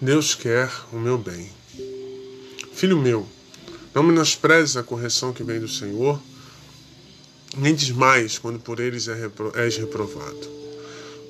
Deus 0.00 0.32
quer 0.32 0.70
o 0.92 0.96
meu 0.96 1.18
bem. 1.18 1.50
Filho 2.72 2.96
meu, 2.96 3.26
não 3.92 4.04
menosprezes 4.04 4.76
a 4.76 4.82
correção 4.84 5.32
que 5.32 5.42
vem 5.42 5.58
do 5.58 5.66
Senhor, 5.66 6.22
nem 7.56 7.74
desmais 7.74 8.38
quando 8.38 8.60
por 8.60 8.78
eles 8.78 9.08
é 9.08 9.30
és 9.56 9.76
reprovado. 9.76 10.48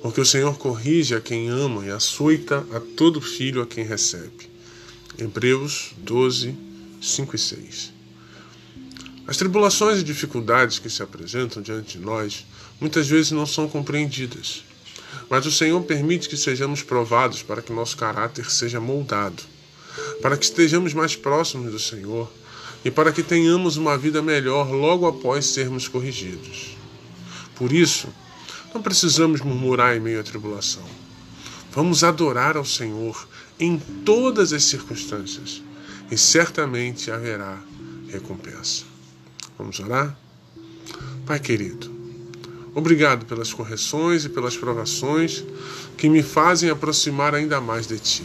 Porque 0.03 0.21
o 0.21 0.25
Senhor 0.25 0.55
corrige 0.59 1.15
a 1.15 1.19
quem 1.19 1.49
ama 1.49 1.83
e 1.83 1.89
açoita 1.89 2.63
a 2.71 2.79
todo 2.95 3.19
filho 3.19 3.63
a 3.63 3.65
quem 3.65 3.83
recebe. 3.83 4.51
Hebreus 5.17 5.93
12, 5.97 6.55
5 7.01 7.35
e 7.35 7.39
6. 7.39 7.93
As 9.25 9.35
tribulações 9.35 9.99
e 9.99 10.03
dificuldades 10.03 10.77
que 10.77 10.91
se 10.91 11.01
apresentam 11.01 11.59
diante 11.63 11.97
de 11.97 12.05
nós 12.05 12.45
muitas 12.79 13.07
vezes 13.07 13.31
não 13.31 13.47
são 13.47 13.67
compreendidas. 13.67 14.63
Mas 15.29 15.45
o 15.45 15.51
Senhor 15.51 15.81
permite 15.83 16.27
que 16.27 16.35
sejamos 16.35 16.81
provados 16.81 17.43
para 17.43 17.61
que 17.61 17.71
nosso 17.71 17.95
caráter 17.95 18.49
seja 18.49 18.79
moldado, 18.79 19.43
para 20.21 20.35
que 20.35 20.45
estejamos 20.45 20.93
mais 20.93 21.15
próximos 21.15 21.71
do 21.71 21.79
Senhor 21.79 22.29
e 22.83 22.89
para 22.89 23.11
que 23.11 23.21
tenhamos 23.21 23.77
uma 23.77 23.97
vida 23.97 24.21
melhor 24.21 24.71
logo 24.71 25.05
após 25.05 25.45
sermos 25.45 25.87
corrigidos. 25.87 26.77
Por 27.55 27.71
isso, 27.71 28.07
não 28.73 28.81
precisamos 28.81 29.41
murmurar 29.41 29.95
em 29.95 29.99
meio 29.99 30.19
à 30.19 30.23
tribulação. 30.23 30.85
Vamos 31.71 32.03
adorar 32.03 32.57
ao 32.57 32.65
Senhor 32.65 33.27
em 33.59 33.77
todas 33.77 34.53
as 34.53 34.63
circunstâncias 34.63 35.61
e 36.09 36.17
certamente 36.17 37.11
haverá 37.11 37.61
recompensa. 38.09 38.83
Vamos 39.57 39.79
orar? 39.79 40.17
Pai 41.25 41.39
querido, 41.39 41.88
obrigado 42.73 43.25
pelas 43.25 43.53
correções 43.53 44.25
e 44.25 44.29
pelas 44.29 44.55
provações 44.55 45.43
que 45.97 46.09
me 46.09 46.23
fazem 46.23 46.69
aproximar 46.69 47.35
ainda 47.35 47.59
mais 47.59 47.87
de 47.87 47.99
Ti. 47.99 48.23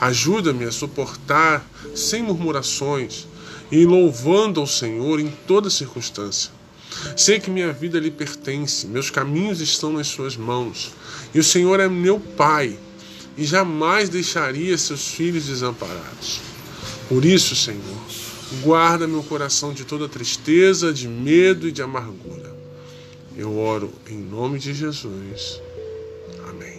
Ajuda-me 0.00 0.64
a 0.64 0.72
suportar 0.72 1.68
sem 1.94 2.22
murmurações 2.22 3.26
e 3.70 3.84
louvando 3.84 4.60
ao 4.60 4.66
Senhor 4.66 5.20
em 5.20 5.28
toda 5.46 5.70
circunstância. 5.70 6.50
Sei 7.16 7.38
que 7.38 7.50
minha 7.50 7.72
vida 7.72 7.98
lhe 7.98 8.10
pertence, 8.10 8.86
meus 8.86 9.10
caminhos 9.10 9.60
estão 9.60 9.92
nas 9.92 10.06
suas 10.06 10.36
mãos, 10.36 10.92
e 11.34 11.38
o 11.38 11.44
Senhor 11.44 11.80
é 11.80 11.88
meu 11.88 12.18
Pai, 12.18 12.78
e 13.36 13.44
jamais 13.44 14.08
deixaria 14.08 14.76
seus 14.76 15.06
filhos 15.08 15.46
desamparados. 15.46 16.40
Por 17.08 17.24
isso, 17.24 17.54
Senhor, 17.54 17.98
guarda 18.62 19.06
meu 19.06 19.22
coração 19.22 19.72
de 19.72 19.84
toda 19.84 20.08
tristeza, 20.08 20.92
de 20.92 21.06
medo 21.06 21.68
e 21.68 21.72
de 21.72 21.82
amargura. 21.82 22.47
Eu 23.38 23.56
oro 23.56 23.92
em 24.10 24.18
nome 24.18 24.58
de 24.58 24.74
Jesus. 24.74 25.62
Amém. 26.48 26.77